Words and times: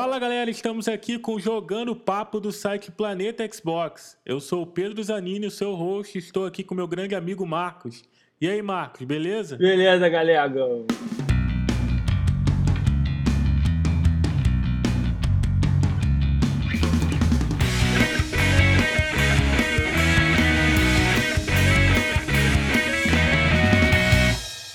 Fala 0.00 0.16
galera, 0.16 0.48
estamos 0.48 0.86
aqui 0.86 1.18
com 1.18 1.40
Jogando 1.40 1.96
Papo 1.96 2.38
do 2.38 2.52
site 2.52 2.88
Planeta 2.88 3.44
Xbox. 3.52 4.16
Eu 4.24 4.38
sou 4.38 4.62
o 4.62 4.66
Pedro 4.66 5.02
Zanini, 5.02 5.48
o 5.48 5.50
seu 5.50 5.74
host, 5.74 6.16
estou 6.16 6.46
aqui 6.46 6.62
com 6.62 6.72
meu 6.72 6.86
grande 6.86 7.16
amigo 7.16 7.44
Marcos. 7.44 8.04
E 8.40 8.48
aí, 8.48 8.62
Marcos, 8.62 9.04
beleza? 9.04 9.56
Beleza, 9.56 10.08
galera. 10.08 10.48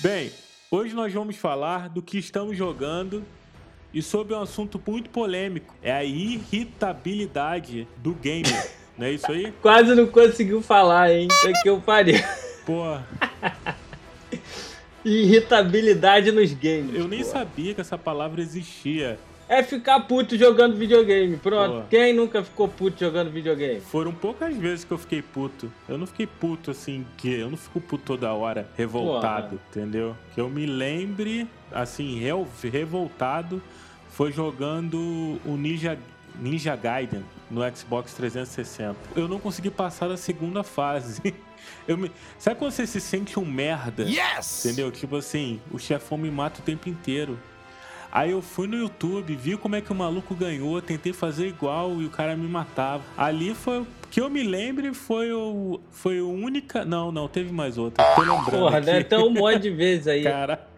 Bem, 0.02 0.30
hoje 0.70 0.94
nós 0.94 1.10
vamos 1.14 1.36
falar 1.36 1.88
do 1.88 2.02
que 2.02 2.18
estamos 2.18 2.54
jogando 2.58 3.24
e 3.94 4.02
sobre 4.02 4.34
um 4.34 4.42
assunto 4.42 4.80
muito 4.84 5.08
polêmico: 5.08 5.74
é 5.80 5.92
a 5.92 6.04
irritabilidade 6.04 7.86
do 7.98 8.12
gamer. 8.12 8.70
Não 8.98 9.06
é 9.06 9.12
isso 9.12 9.30
aí? 9.30 9.52
Quase 9.60 9.92
não 9.92 10.06
conseguiu 10.06 10.62
falar, 10.62 11.12
hein? 11.12 11.26
É 11.44 11.52
que 11.62 11.68
eu 11.68 11.80
parei. 11.80 12.22
Porra. 12.64 13.04
Irritabilidade 15.04 16.30
nos 16.30 16.52
games. 16.52 16.94
Eu 16.94 17.08
nem 17.08 17.18
porra. 17.24 17.32
sabia 17.32 17.74
que 17.74 17.80
essa 17.80 17.98
palavra 17.98 18.40
existia. 18.40 19.18
É 19.48 19.64
ficar 19.64 19.98
puto 20.00 20.38
jogando 20.38 20.76
videogame. 20.76 21.36
Pronto. 21.36 21.72
Porra. 21.72 21.86
Quem 21.90 22.12
nunca 22.12 22.44
ficou 22.44 22.68
puto 22.68 23.00
jogando 23.00 23.30
videogame? 23.30 23.80
Foram 23.80 24.12
poucas 24.12 24.56
vezes 24.56 24.84
que 24.84 24.92
eu 24.92 24.98
fiquei 24.98 25.20
puto. 25.20 25.70
Eu 25.88 25.98
não 25.98 26.06
fiquei 26.06 26.26
puto 26.26 26.70
assim, 26.70 27.04
que 27.16 27.32
eu 27.32 27.50
não 27.50 27.56
fico 27.56 27.80
puto 27.80 28.04
toda 28.04 28.32
hora, 28.32 28.68
revoltado, 28.76 29.60
entendeu? 29.70 30.16
Que 30.34 30.40
eu 30.40 30.48
me 30.48 30.66
lembre, 30.66 31.48
assim, 31.72 32.20
revoltado, 32.70 33.60
foi 34.14 34.30
jogando 34.30 35.40
o 35.44 35.56
Ninja, 35.56 35.98
Ninja 36.40 36.76
Gaiden 36.76 37.24
no 37.50 37.60
Xbox 37.76 38.14
360. 38.14 38.96
Eu 39.16 39.26
não 39.26 39.40
consegui 39.40 39.70
passar 39.70 40.08
da 40.08 40.16
segunda 40.16 40.62
fase. 40.62 41.20
Eu 41.88 41.98
me... 41.98 42.12
Sabe 42.38 42.56
quando 42.56 42.70
você 42.70 42.86
se 42.86 43.00
sente 43.00 43.38
um 43.38 43.44
merda? 43.44 44.04
Yes! 44.04 44.64
Entendeu? 44.64 44.92
Tipo 44.92 45.16
assim, 45.16 45.60
o 45.72 45.78
chefão 45.78 46.16
me 46.16 46.30
mata 46.30 46.60
o 46.60 46.62
tempo 46.62 46.88
inteiro. 46.88 47.38
Aí 48.12 48.30
eu 48.30 48.40
fui 48.40 48.68
no 48.68 48.76
YouTube, 48.76 49.34
vi 49.34 49.56
como 49.56 49.74
é 49.74 49.80
que 49.80 49.90
o 49.90 49.94
maluco 49.94 50.34
ganhou, 50.36 50.80
tentei 50.80 51.12
fazer 51.12 51.48
igual 51.48 52.00
e 52.00 52.06
o 52.06 52.10
cara 52.10 52.36
me 52.36 52.46
matava. 52.46 53.02
Ali 53.16 53.54
foi. 53.54 53.84
Que 54.14 54.20
eu 54.20 54.30
me 54.30 54.44
lembre 54.44 54.94
foi 54.94 55.32
o. 55.32 55.80
Foi 55.90 56.20
o 56.20 56.30
única. 56.30 56.84
Não, 56.84 57.10
não, 57.10 57.26
teve 57.26 57.52
mais 57.52 57.76
outra. 57.76 58.04
Tô 58.14 58.20
lembrando. 58.20 58.50
Porra, 58.60 58.78
aqui. 58.78 58.86
né? 58.86 59.00
Então 59.00 59.26
um 59.26 59.30
monte 59.32 59.58
de 59.58 59.70
vezes 59.70 60.06
aí. 60.06 60.22
Cara. 60.22 60.68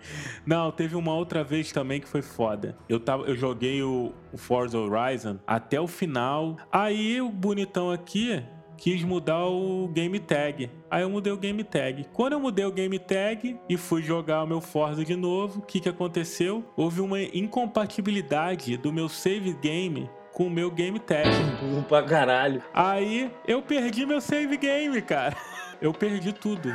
Não, 0.47 0.73
teve 0.73 0.97
uma 0.97 1.12
outra 1.12 1.45
vez 1.45 1.70
também 1.70 2.01
que 2.01 2.09
foi 2.09 2.23
foda. 2.23 2.75
Eu, 2.89 2.98
tava, 2.98 3.25
eu 3.25 3.37
joguei 3.37 3.83
o, 3.83 4.15
o 4.33 4.39
Forza 4.39 4.78
Horizon 4.78 5.39
até 5.47 5.78
o 5.78 5.87
final. 5.87 6.56
Aí 6.73 7.20
o 7.20 7.28
bonitão 7.28 7.91
aqui 7.91 8.43
quis 8.78 9.03
mudar 9.03 9.45
o 9.45 9.89
game 9.89 10.19
tag. 10.19 10.71
Aí 10.91 11.03
eu 11.03 11.11
mudei 11.11 11.33
o 11.33 11.37
game 11.37 11.62
tag. 11.62 12.06
Quando 12.15 12.34
eu 12.34 12.41
mudei 12.41 12.65
o 12.65 12.73
game 12.73 12.98
tag 12.98 13.59
e 13.69 13.77
fui 13.77 14.03
jogar 14.03 14.45
o 14.45 14.47
meu 14.47 14.62
Forza 14.62 15.05
de 15.05 15.15
novo, 15.15 15.59
o 15.59 15.62
que, 15.62 15.81
que 15.81 15.89
aconteceu? 15.91 16.65
Houve 16.75 17.03
uma 17.03 17.21
incompatibilidade 17.21 18.78
do 18.78 18.91
meu 18.91 19.11
save 19.11 19.53
game 19.55 20.09
com 20.37 20.48
o 20.48 20.51
meu 20.51 20.70
game 20.70 20.98
tag. 20.98 21.27
Burro 21.62 21.83
pra 21.84 22.03
caralho. 22.03 22.62
Aí 22.75 23.31
eu 23.48 23.62
perdi 23.62 24.05
meu 24.05 24.20
save 24.20 24.59
game, 24.59 25.01
cara. 25.01 25.34
Eu 25.81 25.93
perdi 25.93 26.33
tudo. 26.33 26.75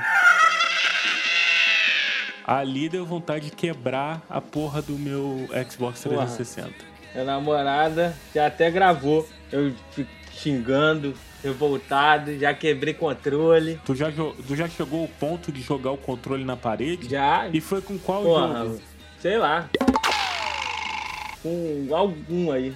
Ali 2.45 2.87
deu 2.87 3.03
vontade 3.03 3.45
de 3.45 3.51
quebrar 3.55 4.21
a 4.29 4.39
porra 4.39 4.79
do 4.79 4.93
meu 4.93 5.47
Xbox 5.67 6.03
Porra. 6.03 6.27
360. 6.27 6.71
Minha 7.11 7.25
namorada 7.25 8.15
já 8.33 8.45
até 8.45 8.69
gravou. 8.69 9.27
Eu 9.51 9.73
xingando, 10.31 11.15
revoltado, 11.43 12.37
já 12.37 12.53
quebrei 12.53 12.93
controle. 12.93 13.79
Tu 13.83 13.95
já, 13.95 14.11
tu 14.11 14.55
já 14.55 14.67
chegou 14.67 15.01
ao 15.01 15.07
ponto 15.07 15.51
de 15.51 15.61
jogar 15.61 15.89
o 15.89 15.97
controle 15.97 16.45
na 16.45 16.55
parede? 16.55 17.09
Já. 17.09 17.47
E 17.51 17.59
foi 17.59 17.81
com 17.81 17.97
qual 17.97 18.21
Porra, 18.21 18.65
jogo? 18.65 18.81
sei 19.19 19.37
lá. 19.39 19.67
Com 21.41 21.87
algum 21.91 22.51
aí. 22.51 22.75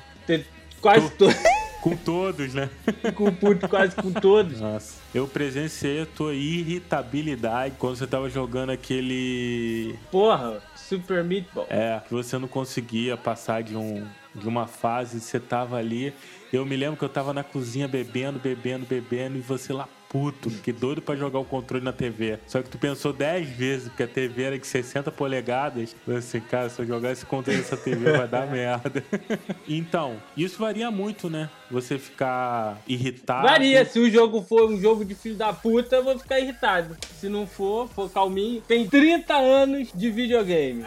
Quase 0.86 1.10
todos. 1.14 1.36
Com 1.82 1.96
todos, 1.96 2.54
né? 2.56 2.68
com 3.14 3.32
puto 3.32 3.70
quase 3.70 3.96
com 3.96 4.12
todos. 4.12 4.60
Nossa. 4.60 4.96
Eu 5.14 5.28
presenciei 5.28 6.02
a 6.02 6.06
tua 6.08 6.34
irritabilidade 6.34 7.76
quando 7.78 7.96
você 7.96 8.08
tava 8.08 8.28
jogando 8.28 8.72
aquele. 8.72 9.96
Porra, 10.12 10.64
Super 10.76 11.24
Meatball. 11.24 11.68
É, 11.70 12.02
que 12.08 12.12
você 12.12 12.40
não 12.40 12.48
conseguia 12.48 13.16
passar 13.16 13.62
de, 13.62 13.78
um, 13.78 14.04
de 14.34 14.48
uma 14.48 14.66
fase, 14.66 15.22
você 15.22 15.40
tava 15.40 15.78
ali. 15.78 16.12
Eu 16.52 16.66
me 16.66 16.76
lembro 16.76 16.98
que 16.98 17.06
eu 17.06 17.10
tava 17.10 17.34
na 17.34 17.44
cozinha 17.44 17.88
bebendo, 17.88 18.40
bebendo, 18.40 18.88
bebendo, 18.88 19.38
e 19.38 19.42
você 19.42 19.72
lá 19.72 19.88
puto, 20.16 20.50
que 20.50 20.72
doido 20.72 21.02
pra 21.02 21.14
jogar 21.14 21.40
o 21.40 21.44
controle 21.44 21.84
na 21.84 21.92
TV. 21.92 22.40
Só 22.48 22.62
que 22.62 22.70
tu 22.70 22.78
pensou 22.78 23.12
10 23.12 23.50
vezes, 23.50 23.90
porque 23.90 24.04
a 24.04 24.08
TV 24.08 24.44
era 24.44 24.58
de 24.58 24.66
60 24.66 25.12
polegadas. 25.12 25.94
Assim, 26.08 26.40
cara, 26.40 26.70
se 26.70 26.82
eu 26.82 26.88
jogar 26.88 27.12
esse 27.12 27.26
controle 27.26 27.60
nessa 27.60 27.76
TV 27.76 28.14
vai 28.14 28.26
dar 28.26 28.48
merda. 28.50 29.04
então, 29.68 30.16
isso 30.38 30.58
varia 30.58 30.90
muito, 30.90 31.30
né? 31.30 31.50
Você 31.70 32.00
ficar 32.00 32.82
irritado. 32.88 33.46
Varia, 33.46 33.84
se 33.84 34.00
o 34.00 34.10
jogo 34.10 34.42
for 34.42 34.72
um 34.72 34.80
jogo 34.80 35.04
de 35.04 35.14
filho 35.14 35.36
da 35.36 35.52
puta, 35.52 35.98
eu 35.98 36.04
vou 36.06 36.18
ficar 36.18 36.40
irritado. 36.40 36.96
Se 37.20 37.28
não 37.28 37.46
for, 37.46 37.90
for 37.90 38.10
calminho. 38.10 38.62
Tem 38.62 38.88
30 38.88 39.34
anos 39.34 39.90
de 39.94 40.10
videogame. 40.10 40.86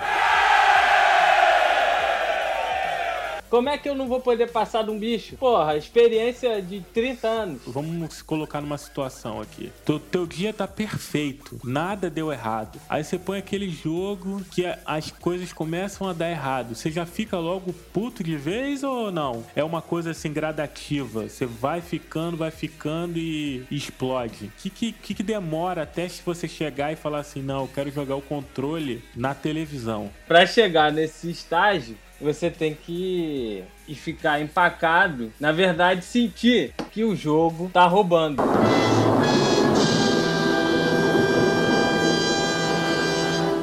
Como 3.48 3.68
é 3.68 3.78
que 3.78 3.88
eu 3.88 3.94
não 3.94 4.06
vou 4.06 4.20
poder 4.20 4.50
passar 4.50 4.84
de 4.84 4.90
um 4.90 4.98
bicho? 4.98 5.36
Porra, 5.36 5.76
experiência 5.76 6.60
de 6.60 6.80
30 6.92 7.28
anos. 7.28 7.62
Vamos 7.66 8.14
se 8.14 8.24
colocar 8.24 8.60
numa 8.60 8.78
situação 8.78 9.40
aqui. 9.40 9.72
Teu, 9.84 9.98
teu 9.98 10.26
dia 10.26 10.52
tá 10.52 10.66
perfeito, 10.66 11.58
nada 11.64 12.10
deu 12.10 12.32
errado. 12.32 12.78
Aí 12.88 13.02
você 13.02 13.18
põe 13.18 13.38
aquele 13.38 13.70
jogo 13.70 14.42
que 14.50 14.64
as 14.84 15.10
coisas 15.10 15.52
começam 15.52 16.08
a 16.08 16.12
dar 16.12 16.30
errado. 16.30 16.74
Você 16.74 16.90
já 16.90 17.06
fica 17.06 17.38
logo 17.38 17.72
puto 17.92 18.22
de 18.22 18.36
vez 18.36 18.82
ou 18.82 19.10
não? 19.10 19.44
É 19.56 19.64
uma 19.64 19.80
coisa 19.80 20.10
assim 20.10 20.32
gradativa. 20.32 21.28
Você 21.28 21.46
vai 21.46 21.80
ficando, 21.80 22.36
vai 22.36 22.50
ficando 22.50 23.18
e, 23.18 23.64
explode. 23.70 24.46
O 24.46 24.50
que, 24.58 24.92
que, 24.92 24.92
que 24.92 25.22
demora 25.22 25.82
até 25.82 26.08
se 26.08 26.22
você 26.22 26.46
chegar 26.46 26.92
e 26.92 26.96
falar 26.96 27.20
assim: 27.20 27.42
não, 27.42 27.62
eu 27.62 27.70
quero 27.74 27.90
jogar 27.90 28.16
o 28.16 28.22
controle 28.22 29.02
na 29.16 29.34
televisão? 29.34 30.10
Pra 30.26 30.46
chegar 30.46 30.92
nesse 30.92 31.30
estágio, 31.30 31.96
você 32.20 32.50
tem 32.50 32.74
que 32.74 33.62
e 33.86 33.94
ficar 33.94 34.40
empacado. 34.40 35.32
Na 35.38 35.52
verdade, 35.52 36.04
sentir 36.04 36.74
que 36.90 37.04
o 37.04 37.14
jogo 37.14 37.70
tá 37.72 37.86
roubando. 37.86 38.42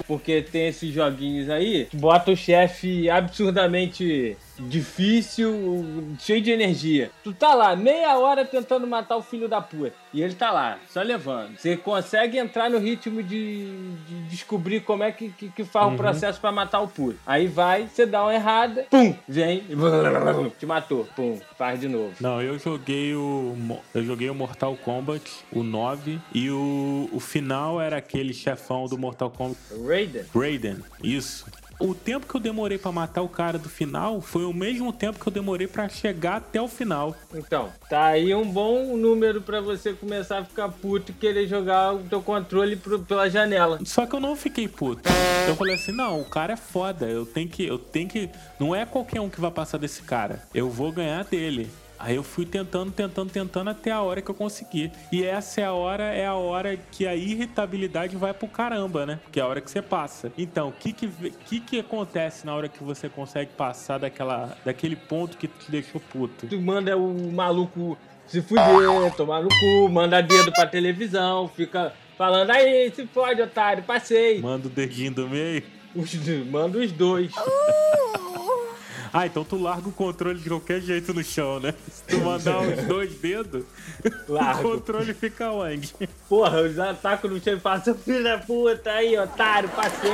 Porque 0.07 0.41
tem 0.41 0.67
esses 0.67 0.93
joguinhos 0.93 1.49
aí, 1.49 1.87
que 1.89 1.97
bota 1.97 2.31
o 2.31 2.37
chefe 2.37 3.09
absurdamente 3.09 4.37
difícil, 4.59 6.15
cheio 6.19 6.41
de 6.41 6.51
energia. 6.51 7.11
Tu 7.23 7.33
tá 7.33 7.53
lá 7.53 7.75
meia 7.75 8.17
hora 8.17 8.45
tentando 8.45 8.87
matar 8.87 9.17
o 9.17 9.21
filho 9.21 9.47
da 9.47 9.61
puta. 9.61 9.93
E 10.13 10.21
ele 10.21 10.33
tá 10.33 10.51
lá, 10.51 10.79
só 10.89 11.01
levando. 11.01 11.57
Você 11.57 11.75
consegue 11.75 12.37
entrar 12.37 12.69
no 12.69 12.77
ritmo 12.77 13.21
de, 13.21 13.65
de 14.07 14.21
descobrir 14.29 14.79
como 14.81 15.03
é 15.03 15.11
que, 15.11 15.29
que, 15.29 15.49
que 15.49 15.63
faz 15.65 15.93
o 15.93 15.97
processo 15.97 16.39
pra 16.39 16.51
matar 16.51 16.79
o 16.79 16.87
puto. 16.87 17.19
Aí 17.25 17.47
vai, 17.47 17.87
você 17.87 18.05
dá 18.05 18.23
uma 18.23 18.33
errada, 18.33 18.85
pum, 18.89 19.13
vem, 19.27 19.63
te 20.57 20.65
matou, 20.65 21.05
pum, 21.15 21.39
faz 21.57 21.81
de 21.81 21.89
novo. 21.89 22.13
Não, 22.19 22.41
eu 22.41 22.57
joguei 22.57 23.13
o. 23.13 23.55
Eu 23.93 24.03
joguei 24.05 24.29
o 24.29 24.35
Mortal 24.35 24.75
Kombat, 24.77 25.29
o 25.51 25.63
9, 25.63 26.19
e 26.33 26.49
o, 26.49 27.09
o 27.11 27.19
final 27.19 27.81
era 27.81 27.97
aquele 27.97 28.33
chefão 28.33 28.85
do 28.85 28.97
Mortal 28.97 29.29
Kombat. 29.29 29.59
Raiden. 29.85 30.23
Raiden, 30.33 30.77
isso. 31.03 31.45
O 31.79 31.93
tempo 31.93 32.25
que 32.27 32.35
eu 32.35 32.39
demorei 32.39 32.77
pra 32.77 32.91
matar 32.91 33.21
o 33.21 33.27
cara 33.29 33.57
do 33.57 33.67
final 33.69 34.21
foi 34.21 34.45
o 34.45 34.53
mesmo 34.53 34.93
tempo 34.93 35.19
que 35.19 35.27
eu 35.27 35.31
demorei 35.33 35.67
pra 35.67 35.89
chegar 35.89 36.37
até 36.37 36.61
o 36.61 36.67
final. 36.67 37.15
Então, 37.33 37.69
tá 37.89 38.05
aí 38.05 38.33
um 38.33 38.49
bom 38.49 38.95
número 38.95 39.41
pra 39.41 39.59
você 39.59 39.91
começar 39.93 40.39
a 40.39 40.45
ficar 40.45 40.69
puto 40.69 41.11
e 41.11 41.13
querer 41.15 41.47
jogar 41.47 41.93
o 41.93 41.99
teu 42.03 42.21
controle 42.21 42.75
pro- 42.75 42.99
pela 42.99 43.29
janela. 43.29 43.79
Só 43.83 44.05
que 44.05 44.15
eu 44.15 44.19
não 44.19 44.35
fiquei 44.35 44.67
puto. 44.67 45.01
Eu 45.47 45.55
falei 45.55 45.75
assim, 45.75 45.91
não, 45.91 46.21
o 46.21 46.25
cara 46.25 46.53
é 46.53 46.57
foda. 46.57 47.05
Eu 47.07 47.25
tenho 47.25 47.49
que. 47.49 47.65
Eu 47.65 47.77
tenho 47.77 48.07
que. 48.07 48.29
Não 48.59 48.73
é 48.73 48.85
qualquer 48.85 49.19
um 49.21 49.29
que 49.29 49.41
vai 49.41 49.51
passar 49.51 49.77
desse 49.77 50.01
cara. 50.01 50.41
Eu 50.53 50.69
vou 50.69 50.91
ganhar 50.91 51.23
dele. 51.25 51.69
Aí 51.97 52.15
eu 52.15 52.23
fui 52.23 52.45
tentando, 52.45 52.91
tentando, 52.91 53.29
tentando 53.31 53.69
até 53.69 53.91
a 53.91 54.01
hora 54.01 54.21
que 54.21 54.29
eu 54.29 54.35
consegui. 54.35 54.91
E 55.11 55.23
essa 55.23 55.61
é 55.61 55.63
a 55.65 55.73
hora, 55.73 56.03
é 56.03 56.25
a 56.25 56.33
hora 56.35 56.77
que 56.91 57.07
a 57.07 57.15
irritabilidade 57.15 58.15
vai 58.17 58.33
pro 58.33 58.47
caramba, 58.47 59.05
né? 59.05 59.19
Que 59.31 59.39
é 59.39 59.43
a 59.43 59.47
hora 59.47 59.61
que 59.61 59.71
você 59.71 59.81
passa. 59.81 60.31
Então, 60.37 60.69
o 60.69 60.71
que 60.73 60.91
que, 60.93 61.07
que 61.47 61.59
que 61.59 61.79
acontece 61.79 62.45
na 62.45 62.53
hora 62.53 62.67
que 62.67 62.83
você 62.83 63.07
consegue 63.09 63.51
passar 63.53 63.97
daquela, 63.97 64.57
daquele 64.65 64.95
ponto 64.95 65.37
que 65.37 65.47
te 65.47 65.71
deixou 65.71 66.01
puto? 66.01 66.47
Tu 66.47 66.59
manda 66.59 66.95
o 66.97 67.31
maluco 67.31 67.97
se 68.27 68.41
fuder, 68.41 68.65
tomar 69.15 69.41
no 69.43 69.49
cu, 69.49 69.89
manda 69.89 70.21
dedo 70.21 70.51
pra 70.51 70.65
televisão, 70.65 71.47
fica 71.47 71.93
falando 72.17 72.49
aí, 72.49 72.91
se 72.93 73.05
fode, 73.07 73.41
otário, 73.41 73.83
passei. 73.83 74.41
Manda 74.41 74.67
o 74.67 74.69
dedinho 74.69 75.11
do 75.11 75.29
meio. 75.29 75.63
Os- 75.95 76.13
manda 76.49 76.77
os 76.79 76.91
dois. 76.91 77.31
Ah, 79.17 79.25
então 79.25 79.45
tu 79.45 79.55
larga 79.57 79.87
o 79.87 79.93
controle 79.93 80.37
de 80.37 80.49
qualquer 80.49 80.81
jeito 80.81 81.13
no 81.13 81.23
chão, 81.23 81.57
né? 81.57 81.73
Se 81.89 82.03
tu 82.03 82.17
mandar 82.17 82.59
os 82.59 82.83
dois 82.83 83.15
dedos, 83.15 83.63
o 84.27 84.61
controle 84.61 85.13
fica 85.13 85.51
onde? 85.51 85.95
Porra, 86.27 86.57
eu 86.57 86.73
já 86.73 86.93
taco 86.93 87.29
no 87.29 87.41
chão 87.41 87.53
e 87.53 87.59
falo, 87.61 87.81
seu 87.81 87.95
filho 87.95 88.21
da 88.21 88.39
puta 88.39 88.91
aí, 88.91 89.17
otário, 89.17 89.69
passei. 89.69 90.11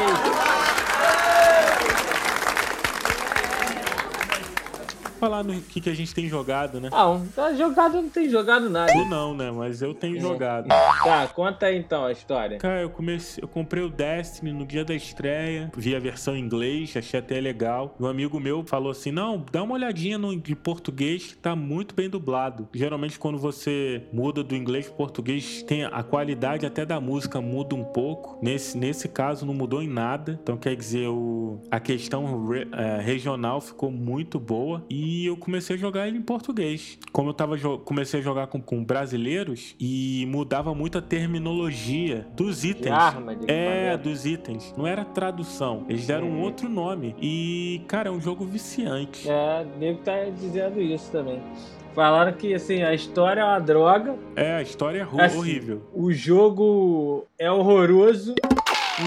Falar 5.21 5.43
no 5.43 5.53
que, 5.61 5.79
que 5.79 5.87
a 5.87 5.93
gente 5.93 6.15
tem 6.15 6.27
jogado, 6.27 6.81
né? 6.81 6.89
Não, 6.91 7.23
tá 7.27 7.53
jogado, 7.53 8.01
não 8.01 8.09
tem 8.09 8.27
jogado 8.27 8.67
nada. 8.71 8.91
Tu 8.91 9.05
não, 9.05 9.35
né? 9.35 9.51
Mas 9.51 9.79
eu 9.79 9.93
tenho 9.93 10.19
jogado. 10.19 10.67
Tá, 10.67 11.27
conta 11.27 11.67
aí 11.67 11.77
então 11.77 12.05
a 12.05 12.11
história. 12.11 12.57
Cara, 12.57 12.81
eu 12.81 12.89
comecei, 12.89 13.43
eu 13.43 13.47
comprei 13.47 13.83
o 13.83 13.89
Destiny 13.89 14.51
no 14.51 14.65
dia 14.65 14.83
da 14.83 14.95
estreia, 14.95 15.71
vi 15.77 15.95
a 15.95 15.99
versão 15.99 16.35
em 16.35 16.39
inglês, 16.39 16.97
achei 16.97 17.19
até 17.19 17.39
legal. 17.39 17.95
Um 17.99 18.07
amigo 18.07 18.39
meu 18.39 18.63
falou 18.65 18.91
assim: 18.91 19.11
"Não, 19.11 19.45
dá 19.51 19.61
uma 19.61 19.75
olhadinha 19.75 20.17
no 20.17 20.35
de 20.35 20.55
português, 20.55 21.27
que 21.27 21.37
tá 21.37 21.55
muito 21.55 21.93
bem 21.93 22.09
dublado". 22.09 22.67
Geralmente 22.73 23.19
quando 23.19 23.37
você 23.37 24.01
muda 24.11 24.43
do 24.43 24.55
inglês 24.55 24.87
pro 24.87 24.95
português, 24.95 25.61
tem 25.61 25.85
a 25.85 26.01
qualidade 26.01 26.65
até 26.65 26.83
da 26.83 26.99
música 26.99 27.39
muda 27.39 27.75
um 27.75 27.83
pouco. 27.83 28.39
Nesse 28.41 28.75
nesse 28.75 29.07
caso 29.07 29.45
não 29.45 29.53
mudou 29.53 29.83
em 29.83 29.87
nada. 29.87 30.39
Então 30.41 30.57
quer 30.57 30.75
dizer, 30.75 31.07
o, 31.09 31.59
a 31.69 31.79
questão 31.79 32.47
re- 32.47 32.67
é, 32.73 32.99
regional 32.99 33.61
ficou 33.61 33.91
muito 33.91 34.39
boa 34.39 34.83
e 34.89 35.10
eu 35.25 35.37
comecei 35.37 35.75
a 35.75 35.79
jogar 35.79 36.07
ele 36.07 36.17
em 36.17 36.21
português. 36.21 36.97
Como 37.11 37.29
eu 37.29 37.33
tava 37.33 37.57
comecei 37.79 38.19
a 38.19 38.23
jogar 38.23 38.47
com, 38.47 38.61
com 38.61 38.83
brasileiros 38.83 39.75
e 39.79 40.25
mudava 40.29 40.73
muito 40.75 40.97
a 40.97 41.01
terminologia 41.01 42.27
dos 42.35 42.63
itens. 42.63 42.91
arma, 42.93 43.35
de 43.35 43.51
é, 43.51 43.97
dos 43.97 44.25
itens. 44.25 44.73
Não 44.77 44.85
era 44.87 45.03
tradução. 45.05 45.85
Eles 45.89 46.05
deram 46.07 46.27
um 46.27 46.41
outro 46.41 46.69
nome. 46.69 47.15
E, 47.21 47.81
cara, 47.87 48.09
é 48.09 48.11
um 48.11 48.21
jogo 48.21 48.45
viciante. 48.45 49.29
É, 49.29 49.65
o 49.75 49.79
nego 49.79 49.99
tá 49.99 50.23
dizendo 50.25 50.81
isso 50.81 51.11
também. 51.11 51.41
Falaram 51.93 52.31
que 52.31 52.53
assim, 52.53 52.83
a 52.83 52.93
história 52.93 53.41
é 53.41 53.43
uma 53.43 53.59
droga, 53.59 54.15
É, 54.35 54.53
a 54.55 54.61
história 54.61 54.99
é 54.99 55.25
Assim, 55.25 55.37
horrível. 55.37 55.81
o 55.93 56.11
jogo 56.13 57.25
é 57.37 57.51
horroroso, 57.51 58.33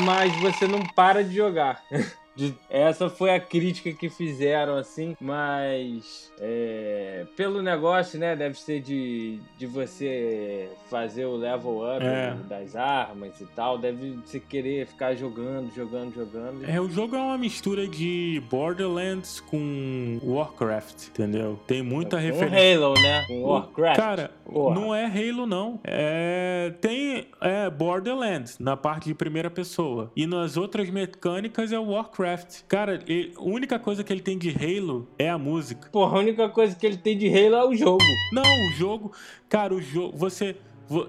mas 0.04 0.34
você 0.42 0.66
não 0.66 0.80
para 0.94 1.24
de 1.24 1.34
jogar. 1.34 1.82
De- 2.36 2.54
Essa 2.68 3.08
foi 3.08 3.30
a 3.30 3.38
crítica 3.40 3.92
que 3.92 4.08
fizeram, 4.08 4.76
assim, 4.76 5.16
mas 5.20 6.32
é, 6.40 7.24
pelo 7.36 7.62
negócio, 7.62 8.18
né? 8.18 8.34
Deve 8.34 8.58
ser 8.58 8.80
de, 8.80 9.38
de 9.56 9.66
você 9.66 10.68
fazer 10.90 11.26
o 11.26 11.36
level 11.36 11.78
up 11.96 12.04
É. 12.04 12.34
das 12.48 12.74
armas 12.74 13.40
e 13.40 13.46
tal. 13.46 13.78
Deve 13.78 14.18
você 14.24 14.40
querer 14.40 14.86
ficar 14.86 15.14
jogando, 15.14 15.72
jogando, 15.74 16.12
jogando. 16.14 16.64
É, 16.68 16.80
o 16.80 16.88
jogo 16.90 17.14
é 17.14 17.20
uma 17.20 17.38
mistura 17.38 17.86
de 17.86 18.42
Borderlands 18.50 19.38
com 19.40 20.18
Warcraft, 20.22 21.08
entendeu? 21.08 21.58
Tem 21.66 21.82
muita 21.82 22.16
Com 22.16 22.22
referência. 22.22 22.76
Halo, 22.84 22.94
né? 22.94 23.24
Com 23.28 23.42
Warcraft. 23.42 23.96
Cara, 23.96 24.30
Porra. 24.44 24.74
não 24.74 24.94
é 24.94 25.04
Halo, 25.06 25.46
não. 25.46 25.78
É, 25.84 26.72
tem 26.80 27.28
é, 27.40 27.70
Borderlands 27.70 28.58
na 28.58 28.76
parte 28.76 29.04
de 29.06 29.14
primeira 29.14 29.50
pessoa. 29.50 30.10
E 30.16 30.26
nas 30.26 30.56
outras 30.56 30.90
mecânicas 30.90 31.70
é 31.72 31.78
Warcraft. 31.78 32.23
Cara, 32.68 33.00
e- 33.08 33.32
a 33.36 33.42
única 33.42 33.78
coisa 33.78 34.02
que 34.02 34.12
ele 34.12 34.20
tem 34.22 34.36
de 34.38 34.50
Halo 34.50 35.08
é 35.18 35.28
a 35.28 35.38
música. 35.38 35.88
Porra, 35.90 36.16
a 36.16 36.20
única 36.20 36.48
coisa 36.48 36.74
que 36.74 36.86
ele 36.86 36.96
tem 36.96 37.16
de 37.16 37.28
Halo 37.28 37.54
é 37.56 37.68
o 37.68 37.74
jogo. 37.74 38.02
Não, 38.32 38.42
o 38.42 38.70
jogo. 38.72 39.12
Cara, 39.48 39.74
o 39.74 39.80
jogo. 39.80 40.16
Você. 40.16 40.56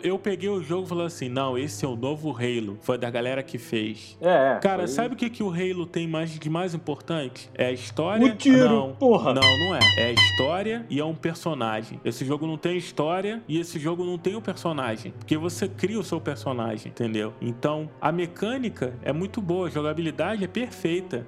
Eu 0.04 0.18
peguei 0.18 0.50
o 0.50 0.62
jogo 0.64 0.86
e 0.86 0.90
falei 0.90 1.06
assim: 1.06 1.30
não, 1.30 1.58
esse 1.58 1.84
é 1.86 1.88
o 1.88 1.96
novo 1.96 2.32
Halo. 2.32 2.78
Foi 2.82 2.98
da 2.98 3.10
galera 3.10 3.44
que 3.44 3.58
fez. 3.58 4.18
É, 4.22 4.56
é. 4.56 4.60
Cara, 4.60 4.80
foi- 4.84 4.88
sabe 4.88 5.14
o 5.14 5.18
que, 5.18 5.30
que 5.30 5.44
o 5.44 5.50
Halo 5.50 5.86
tem 5.86 6.08
mais 6.08 6.32
de 6.38 6.50
mais 6.50 6.74
importante? 6.74 7.50
É 7.54 7.68
a 7.68 7.72
história. 7.72 8.26
O 8.26 8.36
tiro, 8.36 8.70
não, 8.70 8.94
porra. 8.94 9.34
Não, 9.34 9.42
não 9.60 9.76
é. 9.76 9.80
É 9.98 10.06
a 10.08 10.12
história 10.12 10.86
e 10.90 11.00
é 11.00 11.06
um 11.06 11.16
personagem. 11.16 12.00
Esse 12.06 12.24
jogo 12.26 12.48
não 12.48 12.58
tem 12.58 12.78
história 12.78 13.42
e 13.48 13.60
esse 13.60 13.80
jogo 13.80 14.04
não 14.06 14.18
tem 14.18 14.36
o 14.36 14.42
personagem. 14.42 15.12
Porque 15.18 15.38
você 15.38 15.68
cria 15.68 16.00
o 16.00 16.04
seu 16.04 16.20
personagem, 16.22 16.90
entendeu? 16.90 17.34
Então, 17.42 17.90
a 18.00 18.12
mecânica 18.12 18.94
é 19.04 19.12
muito 19.12 19.42
boa, 19.42 19.68
a 19.68 19.70
jogabilidade 19.70 20.44
é 20.44 20.48
perfeita. 20.48 21.26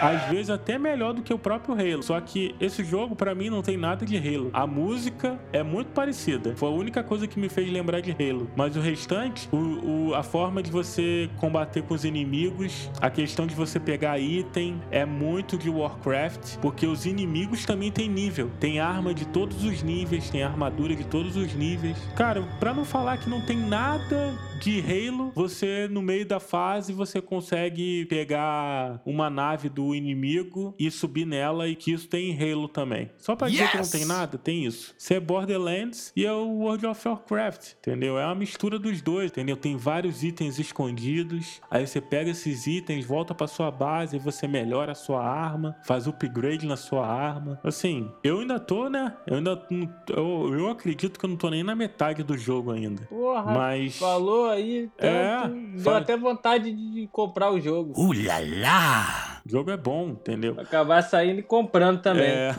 Às 0.00 0.22
vezes 0.30 0.50
até 0.50 0.78
melhor 0.78 1.12
do 1.14 1.22
que 1.22 1.32
o 1.32 1.38
próprio 1.38 1.74
Halo. 1.74 2.02
Só 2.02 2.20
que 2.20 2.54
esse 2.60 2.82
jogo, 2.84 3.14
pra 3.14 3.34
mim, 3.34 3.50
não 3.50 3.62
tem 3.62 3.76
nada 3.76 4.04
de 4.04 4.16
Halo. 4.16 4.50
A 4.52 4.66
música 4.66 5.38
é 5.52 5.62
muito 5.62 5.88
parecida. 5.92 6.54
Foi 6.56 6.68
a 6.68 6.72
única 6.72 7.02
coisa 7.02 7.26
que 7.26 7.38
me 7.38 7.48
fez 7.48 7.70
lembrar 7.70 8.00
de 8.00 8.10
Halo. 8.12 8.50
Mas 8.56 8.76
o 8.76 8.80
restante, 8.80 9.48
o, 9.52 10.08
o- 10.10 10.14
a 10.14 10.22
forma 10.22 10.62
de 10.62 10.70
você 10.70 11.28
combater 11.38 11.82
com 11.82 11.94
os 11.94 12.04
inimigos, 12.04 12.90
a 13.00 13.10
questão 13.10 13.46
de 13.46 13.54
você 13.54 13.78
pegar 13.78 14.18
item, 14.18 14.80
é 14.90 15.04
muito 15.04 15.56
de 15.56 15.68
Warcraft. 15.70 16.56
Porque 16.58 16.86
os 16.86 17.06
inimigos 17.06 17.64
também 17.64 17.90
têm 17.90 18.08
nível. 18.08 18.50
Tem 18.58 18.80
arma 18.80 19.12
de 19.14 19.26
todos 19.26 19.64
os 19.64 19.82
níveis, 19.82 20.30
tem 20.30 20.42
armadura 20.42 20.94
de 20.94 21.04
todos 21.06 21.36
os 21.36 21.54
níveis. 21.54 21.96
Cara, 22.16 22.42
pra 22.58 22.72
não 22.74 22.84
falar 22.84 23.18
que 23.18 23.28
não 23.28 23.40
tem 23.40 23.56
nada 23.56 24.32
de 24.60 24.80
Halo, 24.80 25.32
você 25.34 25.88
no 25.90 26.02
meio 26.02 26.26
da 26.26 26.38
fase 26.38 26.92
você 26.92 27.20
consegue 27.20 28.04
pegar 28.06 29.00
uma 29.06 29.30
nave 29.30 29.68
do 29.70 29.89
inimigo 29.94 30.74
e 30.78 30.90
subir 30.90 31.26
nela 31.26 31.68
e 31.68 31.74
que 31.76 31.92
isso 31.92 32.08
tem 32.08 32.30
em 32.30 32.52
Halo 32.52 32.68
também. 32.68 33.10
Só 33.18 33.34
pra 33.36 33.48
dizer 33.48 33.68
que 33.68 33.74
não 33.76 33.80
Yes! 33.82 33.90
tem 33.90 34.04
nada, 34.04 34.38
tem 34.38 34.64
isso. 34.64 34.94
Isso 34.98 35.12
é 35.14 35.20
Borderlands 35.20 36.12
e 36.16 36.24
é 36.24 36.32
o 36.32 36.46
World 36.48 36.86
of 36.86 37.08
Warcraft, 37.08 37.72
entendeu? 37.78 38.18
É 38.18 38.24
uma 38.26 38.34
mistura 38.34 38.78
dos 38.78 39.00
dois, 39.02 39.30
entendeu? 39.30 39.56
Tem 39.56 39.76
vários 39.76 40.22
itens 40.22 40.58
escondidos. 40.58 41.60
Aí 41.70 41.86
você 41.86 42.00
pega 42.00 42.30
esses 42.30 42.66
itens, 42.66 43.04
volta 43.04 43.34
pra 43.34 43.46
sua 43.46 43.70
base, 43.70 44.16
e 44.16 44.18
você 44.18 44.46
melhora 44.46 44.92
a 44.92 44.94
sua 44.94 45.22
arma, 45.24 45.76
faz 45.84 46.06
upgrade 46.06 46.66
na 46.66 46.76
sua 46.76 47.06
arma. 47.06 47.58
Assim, 47.64 48.10
eu 48.22 48.40
ainda 48.40 48.58
tô, 48.58 48.88
né? 48.88 49.16
Eu 49.26 49.36
ainda 49.36 49.62
eu, 50.08 50.54
eu 50.58 50.68
acredito 50.70 51.18
que 51.18 51.24
eu 51.24 51.30
não 51.30 51.36
tô 51.36 51.48
nem 51.50 51.62
na 51.62 51.74
metade 51.74 52.22
do 52.22 52.36
jogo 52.36 52.70
ainda. 52.72 53.02
Porra, 53.04 53.52
Mas 53.52 53.96
falou 53.96 54.46
aí, 54.48 54.90
É, 54.98 55.40
tanto, 55.40 55.54
deu 55.72 55.80
fala- 55.80 55.98
até 55.98 56.16
vontade 56.16 56.72
de 56.72 57.08
comprar 57.12 57.50
o 57.52 57.60
jogo. 57.60 57.92
Ooh 58.00 58.12
la 58.12 58.38
la! 58.38 59.29
O 59.50 59.58
jogo 59.58 59.70
é 59.72 59.76
bom, 59.76 60.10
entendeu? 60.10 60.54
Acabar 60.58 61.02
saindo 61.02 61.40
e 61.40 61.42
comprando 61.42 62.00
também. 62.00 62.30
É. 62.30 62.56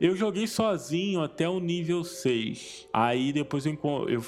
Eu 0.00 0.16
joguei 0.16 0.46
sozinho 0.46 1.20
até 1.22 1.46
o 1.46 1.60
nível 1.60 2.02
6. 2.02 2.88
Aí 2.90 3.34
depois 3.34 3.66
eu, 3.66 3.76
eu 4.08 4.24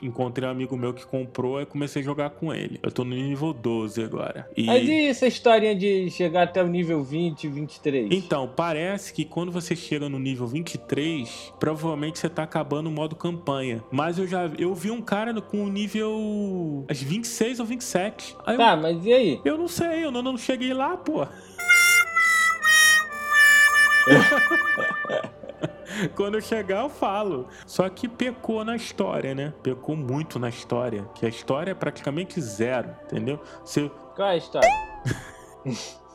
encontrei 0.00 0.46
um 0.48 0.52
amigo 0.52 0.76
meu 0.76 0.94
que 0.94 1.04
comprou 1.04 1.60
e 1.60 1.66
comecei 1.66 2.00
a 2.00 2.04
jogar 2.04 2.30
com 2.30 2.54
ele. 2.54 2.78
Eu 2.80 2.92
tô 2.92 3.02
no 3.04 3.10
nível 3.14 3.52
12 3.52 4.04
agora. 4.04 4.48
E... 4.56 4.64
Mas 4.66 4.88
e 4.88 5.06
essa 5.06 5.26
historinha 5.26 5.74
de 5.74 6.08
chegar 6.10 6.44
até 6.44 6.62
o 6.62 6.68
nível 6.68 7.02
20, 7.02 7.48
23? 7.48 8.08
Então, 8.12 8.48
parece 8.54 9.12
que 9.12 9.24
quando 9.24 9.50
você 9.50 9.74
chega 9.74 10.08
no 10.08 10.18
nível 10.20 10.46
23, 10.46 11.52
provavelmente 11.58 12.20
você 12.20 12.28
tá 12.28 12.44
acabando 12.44 12.86
o 12.88 12.92
modo 12.92 13.16
campanha. 13.16 13.82
Mas 13.90 14.18
eu 14.18 14.28
já 14.28 14.46
eu 14.58 14.72
vi 14.76 14.92
um 14.92 15.02
cara 15.02 15.26
com 15.40 15.64
o 15.64 15.68
nível 15.68 16.84
acho, 16.88 17.04
26 17.04 17.58
ou 17.58 17.66
27. 17.66 18.36
Aí 18.46 18.54
eu- 18.54 18.58
Tá, 18.58 18.76
mas 18.76 19.04
e 19.04 19.12
aí? 19.12 19.40
Eu 19.44 19.58
não 19.58 19.66
sei, 19.66 20.04
eu 20.04 20.12
não, 20.12 20.22
não 20.22 20.36
cheguei 20.38 20.72
lá, 20.72 20.96
pô. 20.96 21.26
Quando 26.14 26.34
eu 26.34 26.40
chegar, 26.40 26.82
eu 26.82 26.90
falo. 26.90 27.48
Só 27.66 27.88
que 27.88 28.08
pecou 28.08 28.64
na 28.64 28.76
história, 28.76 29.34
né? 29.34 29.52
Pecou 29.62 29.96
muito 29.96 30.38
na 30.38 30.48
história. 30.48 31.04
Que 31.14 31.26
a 31.26 31.28
história 31.28 31.70
é 31.70 31.74
praticamente 31.74 32.40
zero, 32.40 32.94
entendeu? 33.04 33.40
Você. 33.64 33.90
Qual 34.14 34.28
é 34.28 34.32
a 34.32 34.36
história? 34.36 34.68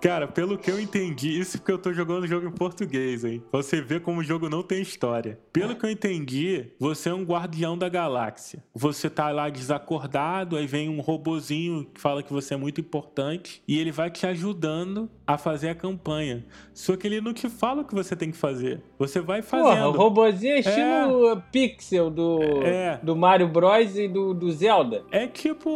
Cara, 0.00 0.28
pelo 0.28 0.56
que 0.56 0.70
eu 0.70 0.80
entendi, 0.80 1.38
isso 1.38 1.58
porque 1.58 1.72
eu 1.72 1.78
tô 1.78 1.92
jogando 1.92 2.22
o 2.22 2.26
jogo 2.26 2.46
em 2.46 2.52
português, 2.52 3.24
hein? 3.24 3.42
Você 3.50 3.80
vê 3.80 3.98
como 3.98 4.20
o 4.20 4.24
jogo 4.24 4.48
não 4.48 4.62
tem 4.62 4.80
história. 4.80 5.38
Pelo 5.52 5.74
que 5.74 5.84
eu 5.84 5.90
entendi, 5.90 6.66
você 6.78 7.08
é 7.08 7.14
um 7.14 7.24
guardião 7.24 7.76
da 7.76 7.88
galáxia. 7.88 8.62
Você 8.74 9.10
tá 9.10 9.30
lá 9.30 9.48
desacordado, 9.48 10.56
aí 10.56 10.66
vem 10.66 10.88
um 10.88 11.00
robozinho 11.00 11.84
que 11.92 12.00
fala 12.00 12.22
que 12.22 12.32
você 12.32 12.54
é 12.54 12.56
muito 12.56 12.80
importante 12.80 13.62
e 13.66 13.78
ele 13.78 13.90
vai 13.90 14.10
te 14.10 14.24
ajudando 14.26 15.10
a 15.26 15.36
fazer 15.36 15.70
a 15.70 15.74
campanha. 15.74 16.44
Só 16.72 16.96
que 16.96 17.06
ele 17.06 17.20
não 17.20 17.34
te 17.34 17.48
fala 17.48 17.82
o 17.82 17.84
que 17.84 17.94
você 17.94 18.14
tem 18.14 18.30
que 18.30 18.36
fazer. 18.36 18.80
Você 18.98 19.20
vai 19.20 19.42
fazendo. 19.42 19.68
Porra, 19.68 19.88
o 19.88 19.92
robozinho 19.92 20.54
é 20.54 20.58
estilo 20.60 21.42
Pixel 21.50 22.08
do, 22.10 22.40
É. 22.62 22.98
do 23.02 23.16
Mario 23.16 23.48
Bros 23.48 23.96
e 23.96 24.06
do, 24.08 24.32
do 24.32 24.50
Zelda. 24.52 25.02
É 25.10 25.26
tipo 25.26 25.68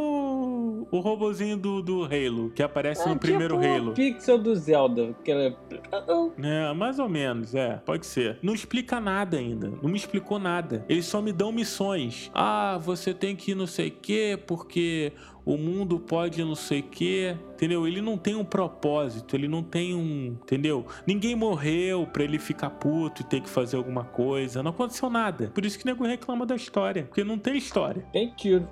o 0.90 1.00
robozinho 1.00 1.56
do, 1.56 1.82
do 1.82 2.04
Halo, 2.04 2.50
que 2.54 2.62
aparece 2.62 3.02
É 3.06 3.08
no 3.08 3.18
primeiro 3.18 3.58
tipo 3.58 3.66
Halo. 3.74 3.90
o 3.90 3.94
Pixel 4.12 4.38
do 4.38 4.54
Zelda. 4.54 5.14
Que 5.24 5.30
ela... 5.30 5.56
É, 6.42 6.72
mais 6.74 6.98
ou 6.98 7.08
menos, 7.08 7.54
é, 7.54 7.76
pode 7.84 8.06
ser. 8.06 8.38
Não 8.42 8.54
explica 8.54 9.00
nada 9.00 9.36
ainda. 9.36 9.72
Não 9.82 9.90
me 9.90 9.96
explicou 9.96 10.38
nada. 10.38 10.84
Eles 10.88 11.06
só 11.06 11.22
me 11.22 11.32
dão 11.32 11.50
missões. 11.50 12.30
Ah, 12.34 12.78
você 12.82 13.14
tem 13.14 13.34
que 13.34 13.52
ir 13.52 13.54
não 13.54 13.66
sei 13.66 13.88
o 13.88 13.92
quê, 13.92 14.38
porque 14.46 15.12
o 15.44 15.56
mundo 15.56 15.98
pode 15.98 16.44
não 16.44 16.54
sei 16.54 16.80
o 16.80 16.84
quê. 16.84 17.36
Entendeu? 17.54 17.86
Ele 17.86 18.00
não 18.00 18.16
tem 18.16 18.34
um 18.34 18.44
propósito, 18.44 19.36
ele 19.36 19.48
não 19.48 19.62
tem 19.62 19.94
um. 19.94 20.36
Entendeu? 20.42 20.86
Ninguém 21.06 21.34
morreu 21.34 22.06
pra 22.06 22.24
ele 22.24 22.38
ficar 22.38 22.70
puto 22.70 23.22
e 23.22 23.24
ter 23.24 23.40
que 23.40 23.48
fazer 23.48 23.76
alguma 23.76 24.04
coisa. 24.04 24.62
Não 24.62 24.70
aconteceu 24.70 25.08
nada. 25.08 25.50
Por 25.54 25.64
isso 25.64 25.78
que 25.78 25.84
o 25.84 25.88
nego 25.88 26.04
reclama 26.04 26.44
da 26.44 26.54
história. 26.54 27.04
Porque 27.04 27.24
não 27.24 27.38
tem 27.38 27.56
história. 27.56 28.04
Tem 28.12 28.30
tiro. 28.34 28.68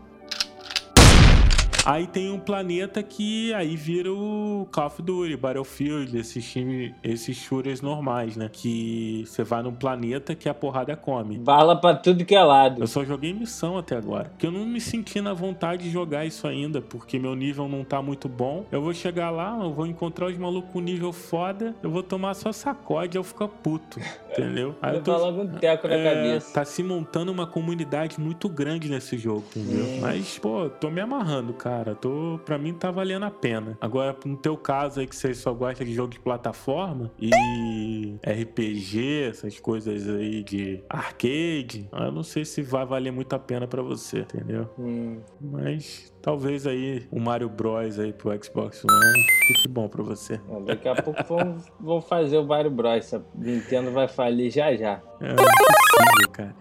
Aí 1.91 2.07
tem 2.07 2.31
um 2.31 2.39
planeta 2.39 3.03
que 3.03 3.53
aí 3.53 3.75
vira 3.75 4.13
o 4.13 4.69
Call 4.71 4.87
of 4.87 5.03
Duty, 5.03 5.37
Battlefield, 5.37 6.17
esses 6.17 6.49
time, 6.49 6.95
esses 7.03 7.37
shooters 7.37 7.81
normais, 7.81 8.37
né? 8.37 8.49
Que 8.49 9.25
você 9.27 9.43
vai 9.43 9.61
num 9.61 9.73
planeta 9.73 10.37
que 10.37 10.49
a 10.49 10.55
porrada 10.55 10.95
come. 10.95 11.37
Bala 11.39 11.75
pra 11.75 11.97
tudo 11.97 12.25
que 12.25 12.33
é 12.33 12.45
lado. 12.45 12.81
Eu 12.81 12.87
só 12.87 13.05
joguei 13.05 13.35
missão 13.35 13.77
até 13.77 13.97
agora. 13.97 14.29
Porque 14.29 14.47
eu 14.47 14.53
não 14.53 14.65
me 14.65 14.81
senti 14.81 15.21
na 15.21 15.33
vontade 15.33 15.83
de 15.83 15.91
jogar 15.91 16.25
isso 16.25 16.47
ainda, 16.47 16.81
porque 16.81 17.19
meu 17.19 17.35
nível 17.35 17.69
não 17.69 17.83
tá 17.83 18.01
muito 18.01 18.29
bom. 18.29 18.65
Eu 18.71 18.81
vou 18.81 18.95
chegar 18.95 19.31
lá, 19.31 19.59
eu 19.61 19.73
vou 19.73 19.85
encontrar 19.85 20.29
os 20.29 20.39
malucos 20.39 20.71
com 20.71 20.79
nível 20.79 21.13
foda, 21.13 21.75
eu 21.83 21.91
vou 21.91 22.05
tomar 22.05 22.35
só 22.35 22.53
sacode, 22.53 23.17
eu 23.17 23.25
fico 23.25 23.49
puto, 23.49 23.99
entendeu? 24.31 24.77
Aí 24.81 24.95
eu 24.95 25.03
Levar 25.03 25.17
logo 25.17 25.43
um 25.43 25.49
teco 25.49 25.89
na 25.89 25.95
é, 25.95 26.15
cabeça. 26.15 26.55
Tá 26.55 26.65
se 26.65 26.85
montando 26.85 27.33
uma 27.33 27.49
comunidade 27.49 28.21
muito 28.21 28.49
grande 28.49 28.89
nesse 28.89 29.19
jogo, 29.19 29.43
entendeu? 29.57 29.87
Hum. 29.87 29.99
Mas, 30.01 30.39
pô, 30.39 30.71
tô 30.71 30.89
me 30.89 31.01
amarrando, 31.01 31.53
cara. 31.53 31.80
Tô, 31.95 32.39
pra 32.45 32.59
mim 32.59 32.75
tá 32.75 32.91
valendo 32.91 33.25
a 33.25 33.31
pena. 33.31 33.77
Agora, 33.81 34.17
no 34.25 34.37
teu 34.37 34.57
caso 34.57 35.01
aí, 35.01 35.07
que 35.07 35.17
você 35.17 35.35
só 35.35 35.53
gosta 35.53 35.85
de 35.85 35.93
jogo 35.95 36.13
de 36.13 36.21
plataforma 36.21 37.11
e 37.19 38.17
RPG, 38.25 39.29
essas 39.31 39.59
coisas 39.59 40.09
aí 40.09 40.43
de 40.43 40.83
arcade, 40.89 41.89
eu 41.93 42.13
não 42.13 42.23
sei 42.23 42.45
se 42.45 42.63
vai 42.63 42.85
valer 42.85 43.11
muito 43.13 43.33
a 43.35 43.39
pena 43.39 43.67
pra 43.67 43.83
você, 43.83 44.21
entendeu? 44.21 44.69
Hum. 44.79 45.21
Mas 45.41 46.13
talvez 46.23 46.67
aí 46.67 47.07
o 47.11 47.19
Mario 47.19 47.49
Bros 47.49 47.99
aí 47.99 48.13
pro 48.13 48.31
Xbox 48.43 48.85
One 48.85 49.23
fique 49.47 49.69
bom 49.69 49.89
pra 49.89 50.03
você. 50.03 50.41
Daqui 50.67 50.89
a 50.89 50.95
pouco 50.95 51.23
vão, 51.25 51.57
vão 51.79 52.01
fazer 52.01 52.39
o 52.39 52.45
Mario 52.45 52.71
Bros. 52.71 52.91
Essa 52.91 53.25
Nintendo 53.35 53.91
vai 53.91 54.09
falir 54.09 54.51
já 54.51 54.75
já. 54.77 55.01
É 55.21 55.33
impossível, 55.33 56.31
cara. 56.33 56.55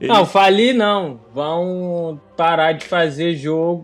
Ele- 0.00 0.08
Não, 0.12 0.24
falir 0.24 0.74
não. 0.74 1.20
Vão 1.34 2.18
parar 2.36 2.72
de 2.72 2.86
fazer 2.86 3.34
jogo, 3.36 3.82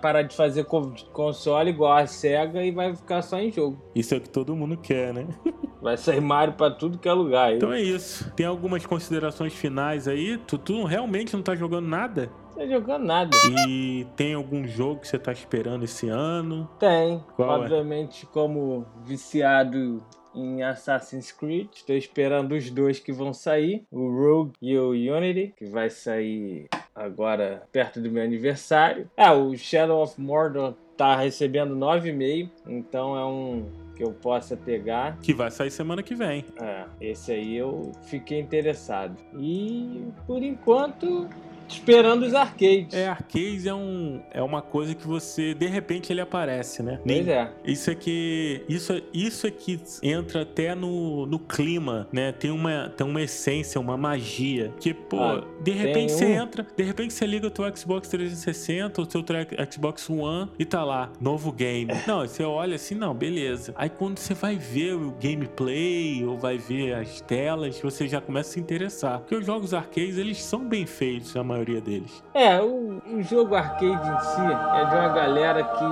parar 0.00 0.22
de 0.22 0.34
fazer 0.36 0.64
co- 0.64 0.92
console 1.12 1.70
igual 1.70 1.92
a 1.96 2.06
SEGA 2.06 2.62
e 2.64 2.70
vai 2.70 2.94
ficar 2.94 3.20
só 3.22 3.38
em 3.38 3.50
jogo. 3.50 3.76
Isso 3.94 4.14
é 4.14 4.18
o 4.18 4.20
que 4.20 4.28
todo 4.28 4.54
mundo 4.54 4.76
quer, 4.76 5.12
né? 5.12 5.26
Vai 5.80 5.96
sair 5.96 6.20
Mario 6.20 6.54
pra 6.54 6.70
tudo 6.70 6.98
que 6.98 7.08
é 7.08 7.12
lugar. 7.12 7.54
Então 7.54 7.72
é 7.72 7.80
isso. 7.80 8.30
Tem 8.34 8.46
algumas 8.46 8.84
considerações 8.84 9.54
finais 9.54 10.06
aí? 10.06 10.36
Tu, 10.38 10.58
tu 10.58 10.84
realmente 10.84 11.34
não 11.34 11.42
tá 11.42 11.56
jogando 11.56 11.88
nada? 11.88 12.30
Não 12.50 12.54
tá 12.56 12.66
jogando 12.66 13.04
nada. 13.04 13.30
E 13.66 14.06
tem 14.16 14.34
algum 14.34 14.66
jogo 14.66 15.00
que 15.00 15.08
você 15.08 15.18
tá 15.18 15.32
esperando 15.32 15.84
esse 15.84 16.08
ano? 16.08 16.68
Tem. 16.78 17.24
Qual 17.34 17.50
é? 17.50 17.58
Obviamente, 17.60 18.26
como 18.26 18.84
viciado 19.04 20.02
em 20.34 20.62
Assassin's 20.62 21.32
Creed, 21.32 21.68
estou 21.74 21.96
esperando 21.96 22.54
os 22.54 22.70
dois 22.70 23.00
que 23.00 23.12
vão 23.12 23.32
sair, 23.32 23.84
o 23.90 24.08
Rogue 24.08 24.52
e 24.62 24.78
o 24.78 24.90
Unity, 24.90 25.54
que 25.56 25.64
vai 25.64 25.90
sair 25.90 26.68
agora 26.94 27.62
perto 27.72 28.00
do 28.00 28.10
meu 28.10 28.22
aniversário. 28.22 29.10
Ah, 29.16 29.32
o 29.32 29.56
Shadow 29.56 30.02
of 30.02 30.20
Mordor 30.20 30.74
tá 30.96 31.16
recebendo 31.16 31.74
9,5, 31.74 32.50
então 32.66 33.16
é 33.16 33.24
um 33.24 33.89
que 34.00 34.04
eu 34.04 34.12
possa 34.12 34.56
pegar. 34.56 35.18
Que 35.20 35.34
vai 35.34 35.50
sair 35.50 35.70
semana 35.70 36.02
que 36.02 36.14
vem. 36.14 36.42
É, 36.58 36.86
esse 36.98 37.32
aí 37.32 37.54
eu 37.54 37.92
fiquei 38.04 38.40
interessado. 38.40 39.14
E 39.38 40.02
por 40.26 40.42
enquanto, 40.42 41.28
esperando 41.74 42.22
os 42.24 42.34
arcades. 42.34 42.92
É, 42.92 43.08
arcade 43.08 43.68
é, 43.68 43.74
um, 43.74 44.20
é 44.30 44.42
uma 44.42 44.62
coisa 44.62 44.94
que 44.94 45.06
você, 45.06 45.54
de 45.54 45.66
repente, 45.66 46.12
ele 46.12 46.20
aparece, 46.20 46.82
né? 46.82 47.00
Pois 47.04 47.26
Nem- 47.26 47.32
é. 47.34 47.50
Isso 47.64 47.90
é 47.90 47.94
que. 47.94 48.62
Isso, 48.68 48.92
é- 48.92 49.02
isso 49.12 49.46
é 49.46 49.50
que 49.50 49.80
entra 50.02 50.42
até 50.42 50.74
no, 50.74 51.26
no 51.26 51.38
clima, 51.38 52.08
né? 52.12 52.32
Tem 52.32 52.50
uma, 52.50 52.88
tem 52.96 53.06
uma 53.06 53.22
essência, 53.22 53.80
uma 53.80 53.96
magia. 53.96 54.72
Que, 54.80 54.92
pô, 54.94 55.18
Ah, 55.20 55.44
de 55.62 55.70
repente 55.70 56.12
você 56.12 56.26
um- 56.26 56.42
entra, 56.42 56.66
de 56.76 56.82
repente 56.82 57.12
você 57.14 57.26
liga 57.26 57.46
o 57.46 57.50
teu 57.50 57.64
Xbox 57.76 58.08
360, 58.08 59.00
o 59.02 59.06
teu 59.06 59.24
Xbox 59.70 60.08
One 60.10 60.50
e 60.58 60.64
tá 60.64 60.84
lá, 60.84 61.10
novo 61.20 61.52
game. 61.52 61.90
Não, 62.06 62.20
você 62.26 62.42
olha 62.42 62.76
assim, 62.76 62.94
não, 62.94 63.14
beleza. 63.14 63.72
Aí 63.76 63.88
quando 63.88 64.18
você 64.18 64.34
vai 64.34 64.56
ver 64.56 64.94
o 64.94 65.10
gameplay 65.22 66.24
ou 66.24 66.38
vai 66.38 66.58
ver 66.58 66.94
as 66.94 67.20
telas, 67.20 67.78
você 67.80 68.08
já 68.08 68.20
começa 68.20 68.50
a 68.50 68.52
se 68.54 68.60
interessar. 68.60 69.18
Porque 69.20 69.34
os 69.34 69.44
jogos 69.46 69.74
arcades, 69.74 70.16
eles 70.18 70.42
são 70.42 70.66
bem 70.66 70.86
feitos, 70.86 71.36
a 71.36 71.42
maioria 71.44 71.59
deles. 71.80 72.22
É, 72.34 72.60
o, 72.60 73.00
o 73.14 73.22
jogo 73.22 73.54
arcade 73.54 73.86
em 73.86 74.20
si 74.20 74.40
é 74.40 74.84
de 74.84 74.94
uma 74.94 75.08
galera 75.08 75.62
que. 75.64 75.84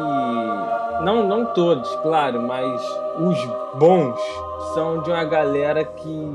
Não, 1.04 1.26
não 1.28 1.44
todos, 1.52 1.88
claro, 1.96 2.42
mas 2.42 2.80
os 3.18 3.38
bons 3.78 4.18
são 4.74 5.00
de 5.02 5.10
uma 5.10 5.24
galera 5.24 5.84
que 5.84 6.30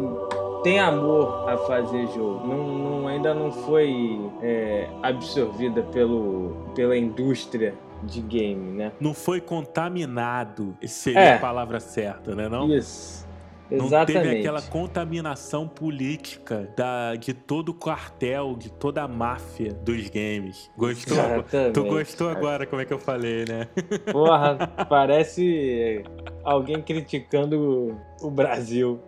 tem 0.63 0.79
amor 0.79 1.49
a 1.49 1.57
fazer 1.57 2.07
jogo. 2.07 2.47
Não, 2.47 2.57
não- 2.67 2.93
ainda 3.07 3.33
não 3.33 3.51
foi 3.51 4.19
é, 4.41 4.87
absorvida 5.03 5.81
pelo, 5.91 6.55
pela 6.73 6.95
indústria 6.97 7.73
de 8.01 8.21
game, 8.21 8.71
né? 8.77 8.91
Não 8.99 9.13
foi 9.13 9.39
contaminado, 9.41 10.75
seria 10.87 11.19
É. 11.19 11.35
a 11.35 11.39
palavra 11.39 11.79
certa, 11.79 12.33
né? 12.33 12.47
Não? 12.49 12.67
Isso. 12.73 13.22
Não 13.73 13.85
Exatamente. 13.85 14.23
teve 14.23 14.39
aquela 14.39 14.61
contaminação 14.61 15.67
política 15.67 16.69
da, 16.77 17.15
de 17.15 17.33
todo 17.33 17.69
o 17.69 17.73
quartel, 17.73 18.55
de 18.55 18.71
toda 18.71 19.01
a 19.01 19.07
máfia 19.07 19.73
dos 19.73 20.09
games. 20.09 20.69
Gostou? 20.77 21.17
Exatamente. 21.17 21.73
Tu 21.73 21.83
gostou 21.83 22.29
agora 22.29 22.65
como 22.67 22.81
é 22.81 22.85
que 22.85 22.93
eu 22.93 22.99
falei, 22.99 23.45
né? 23.45 23.67
Porra, 24.11 24.57
parece 24.87 26.03
alguém 26.43 26.81
criticando 26.81 27.97
o 28.21 28.29
Brasil. 28.29 28.99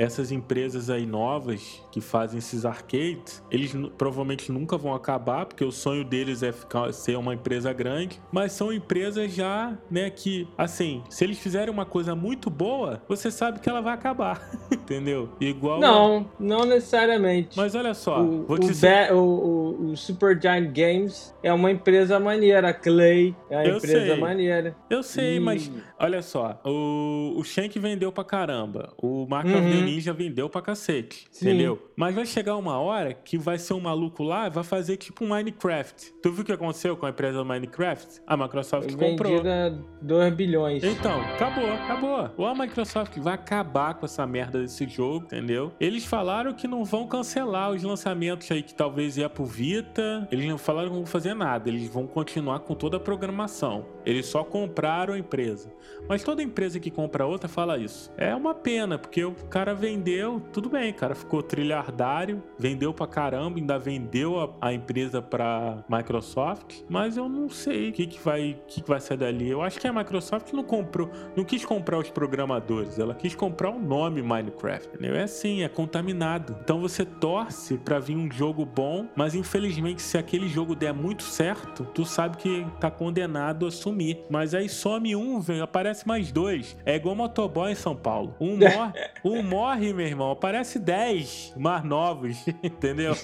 Essas 0.00 0.32
empresas 0.32 0.88
aí 0.88 1.04
novas 1.04 1.82
que 1.92 2.00
fazem 2.00 2.38
esses 2.38 2.64
arcades, 2.64 3.42
eles 3.50 3.74
provavelmente 3.98 4.50
nunca 4.50 4.78
vão 4.78 4.94
acabar, 4.94 5.44
porque 5.44 5.62
o 5.64 5.70
sonho 5.70 6.04
deles 6.04 6.42
é 6.42 6.52
ficar, 6.52 6.90
ser 6.94 7.16
uma 7.18 7.34
empresa 7.34 7.70
grande, 7.72 8.18
mas 8.32 8.52
são 8.52 8.72
empresas 8.72 9.30
já, 9.34 9.76
né, 9.90 10.08
que, 10.08 10.48
assim, 10.56 11.02
se 11.10 11.22
eles 11.24 11.38
fizerem 11.38 11.68
uma 11.72 11.84
coisa 11.84 12.14
muito 12.14 12.48
boa, 12.48 13.02
você 13.06 13.30
sabe 13.30 13.60
que 13.60 13.68
ela 13.68 13.82
vai 13.82 13.92
acabar, 13.92 14.40
entendeu? 14.72 15.28
Igual... 15.38 15.76
a- 15.76 15.80
Não, 15.80 16.30
não 16.38 16.64
necessariamente. 16.64 17.56
Mas 17.56 17.74
olha 17.74 17.92
só, 17.92 18.22
o, 18.22 18.44
vou 18.46 18.56
o 18.56 18.60
te 18.60 18.68
dizer... 18.68 19.08
Ba- 19.08 19.14
o- 19.14 19.20
o- 19.20 19.90
o 19.90 19.96
Super 19.96 20.40
Giant 20.40 20.72
Games 20.72 21.34
é 21.42 21.52
uma 21.52 21.70
empresa 21.70 22.18
maneira. 22.18 22.68
A 22.70 22.74
Clay 22.74 23.34
é 23.50 23.56
uma 23.58 23.64
Eu 23.66 23.76
empresa 23.76 24.06
sei. 24.06 24.16
maneira. 24.20 24.76
Eu 24.88 25.02
sei, 25.02 25.40
mas 25.40 25.70
olha 25.98 26.22
só, 26.22 26.60
o, 26.64 27.34
o 27.36 27.44
Shank 27.44 27.78
vendeu 27.78 28.10
pra 28.12 28.24
caramba, 28.24 28.92
o 28.96 29.26
Mark 29.28 29.46
Uhum. 29.46 29.52
Ninja 29.90 30.12
vendeu 30.12 30.48
pra 30.48 30.62
cacete, 30.62 31.26
Sim. 31.30 31.48
entendeu? 31.48 31.90
Mas 31.96 32.14
vai 32.14 32.26
chegar 32.26 32.56
uma 32.56 32.78
hora 32.78 33.12
que 33.12 33.36
vai 33.36 33.58
ser 33.58 33.74
um 33.74 33.80
maluco 33.80 34.22
lá 34.22 34.46
e 34.46 34.50
vai 34.50 34.64
fazer 34.64 34.96
tipo 34.96 35.24
um 35.24 35.28
Minecraft. 35.28 36.12
Tu 36.22 36.32
viu 36.32 36.42
o 36.42 36.44
que 36.44 36.52
aconteceu 36.52 36.96
com 36.96 37.06
a 37.06 37.10
empresa 37.10 37.38
do 37.38 37.44
Minecraft? 37.44 38.22
A 38.26 38.36
Microsoft 38.36 38.94
comprou. 38.94 39.32
Vendida 39.32 39.78
2 40.02 40.34
bilhões. 40.34 40.84
Então, 40.84 41.20
acabou, 41.20 41.70
acabou. 41.72 42.30
Ou 42.36 42.46
a 42.46 42.54
Microsoft 42.54 43.18
vai 43.18 43.34
acabar 43.34 43.94
com 43.94 44.06
essa 44.06 44.26
merda 44.26 44.60
desse 44.60 44.88
jogo, 44.88 45.26
entendeu? 45.26 45.72
Eles 45.80 46.04
falaram 46.04 46.52
que 46.54 46.66
não 46.66 46.84
vão 46.84 47.06
cancelar 47.06 47.70
os 47.70 47.82
lançamentos 47.82 48.50
aí 48.50 48.62
que 48.62 48.74
talvez 48.74 49.16
ia 49.16 49.28
pro 49.28 49.44
Vita. 49.44 50.26
Eles 50.30 50.46
não 50.46 50.58
falaram 50.58 50.88
que 50.88 50.94
não 50.94 51.02
vão 51.02 51.10
fazer 51.10 51.34
nada. 51.34 51.68
Eles 51.68 51.88
vão 51.88 52.06
continuar 52.06 52.60
com 52.60 52.74
toda 52.74 52.96
a 52.96 53.00
programação. 53.00 53.86
Eles 54.04 54.26
só 54.26 54.42
compraram 54.44 55.14
a 55.14 55.18
empresa. 55.18 55.72
Mas 56.08 56.22
toda 56.22 56.42
empresa 56.42 56.80
que 56.80 56.90
compra 56.90 57.26
outra 57.26 57.48
fala 57.48 57.78
isso. 57.78 58.12
É 58.16 58.34
uma 58.34 58.54
pena, 58.54 58.98
porque 58.98 59.24
o 59.24 59.32
cara 59.48 59.74
vendeu, 59.80 60.40
tudo 60.52 60.68
bem, 60.68 60.92
cara 60.92 61.14
ficou 61.14 61.42
trilhardário, 61.42 62.42
vendeu 62.58 62.92
pra 62.92 63.06
caramba, 63.06 63.58
ainda 63.58 63.78
vendeu 63.78 64.38
a, 64.38 64.68
a 64.68 64.72
empresa 64.72 65.22
pra 65.22 65.82
Microsoft, 65.88 66.82
mas 66.88 67.16
eu 67.16 67.28
não 67.28 67.48
sei 67.48 67.88
o 67.88 67.92
que, 67.92 68.06
que 68.06 68.20
vai 68.20 68.58
que, 68.68 68.82
que 68.82 68.88
vai 68.88 69.00
sair 69.00 69.16
dali. 69.16 69.48
Eu 69.48 69.62
acho 69.62 69.80
que 69.80 69.86
a 69.86 69.92
Microsoft 69.92 70.52
não 70.52 70.62
comprou, 70.62 71.10
não 71.34 71.42
quis 71.42 71.64
comprar 71.64 71.98
os 71.98 72.10
programadores, 72.10 72.98
ela 72.98 73.14
quis 73.14 73.34
comprar 73.34 73.70
o 73.70 73.78
nome 73.78 74.22
Minecraft. 74.22 74.88
Entendeu? 74.88 75.16
É 75.16 75.22
assim, 75.22 75.62
é 75.62 75.68
contaminado. 75.68 76.56
Então 76.62 76.80
você 76.80 77.04
torce 77.04 77.78
pra 77.78 77.98
vir 77.98 78.16
um 78.16 78.30
jogo 78.30 78.64
bom, 78.66 79.08
mas 79.16 79.34
infelizmente 79.34 80.02
se 80.02 80.18
aquele 80.18 80.48
jogo 80.48 80.74
der 80.74 80.92
muito 80.92 81.22
certo, 81.22 81.84
tu 81.94 82.04
sabe 82.04 82.36
que 82.36 82.66
tá 82.78 82.90
condenado 82.90 83.66
a 83.66 83.70
sumir. 83.70 84.24
Mas 84.28 84.54
aí 84.54 84.68
some 84.68 85.16
um, 85.16 85.40
vem, 85.40 85.60
aparece 85.60 86.06
mais 86.06 86.30
dois. 86.30 86.76
É 86.84 86.96
igual 86.96 87.14
motoboy 87.14 87.72
em 87.72 87.74
São 87.74 87.96
Paulo. 87.96 88.34
Um 88.40 88.56
morre, 88.56 88.92
um 89.24 89.42
morre, 89.42 89.69
meu 89.78 90.06
irmão, 90.06 90.30
aparece 90.30 90.78
10 90.78 91.54
mais 91.56 91.84
novos, 91.84 92.46
entendeu? 92.62 93.14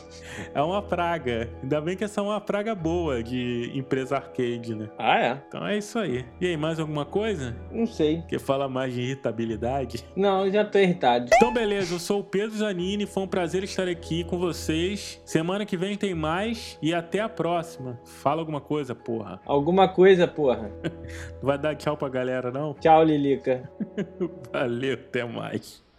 É 0.54 0.62
uma 0.62 0.82
praga. 0.82 1.50
Ainda 1.62 1.80
bem 1.80 1.96
que 1.96 2.04
essa 2.04 2.20
é 2.20 2.24
uma 2.24 2.40
praga 2.40 2.74
boa 2.74 3.22
de 3.22 3.70
empresa 3.74 4.16
arcade, 4.16 4.74
né? 4.74 4.88
Ah, 4.98 5.18
é? 5.18 5.42
Então 5.48 5.66
é 5.66 5.76
isso 5.76 5.98
aí. 5.98 6.24
E 6.40 6.46
aí, 6.46 6.56
mais 6.56 6.78
alguma 6.78 7.04
coisa? 7.04 7.56
Não 7.70 7.86
sei. 7.86 8.22
Que 8.28 8.38
fala 8.38 8.68
mais 8.68 8.94
de 8.94 9.02
irritabilidade? 9.02 10.04
Não, 10.16 10.50
já 10.50 10.64
tô 10.64 10.78
irritado. 10.78 11.30
Então, 11.34 11.52
beleza, 11.52 11.94
eu 11.94 11.98
sou 11.98 12.20
o 12.20 12.24
Pedro 12.24 12.56
Zanini, 12.56 13.06
foi 13.06 13.22
um 13.22 13.28
prazer 13.28 13.64
estar 13.64 13.88
aqui 13.88 14.24
com 14.24 14.38
vocês. 14.38 15.20
Semana 15.24 15.66
que 15.66 15.76
vem 15.76 15.96
tem 15.96 16.14
mais 16.14 16.78
e 16.82 16.94
até 16.94 17.20
a 17.20 17.28
próxima. 17.28 17.98
Fala 18.04 18.40
alguma 18.40 18.60
coisa, 18.60 18.94
porra. 18.94 19.40
Alguma 19.44 19.88
coisa, 19.88 20.26
porra. 20.26 20.70
Não 21.40 21.42
vai 21.42 21.58
dar 21.58 21.74
tchau 21.74 21.96
pra 21.96 22.08
galera, 22.08 22.50
não? 22.50 22.74
Tchau, 22.74 23.04
Lilica. 23.04 23.70
Valeu, 24.52 24.94
até 24.94 25.24
mais. 25.24 25.85